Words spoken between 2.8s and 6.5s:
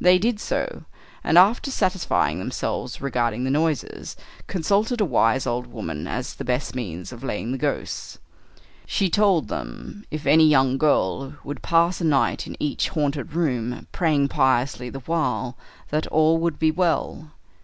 regarding the noises, consulted a wise old woman as to the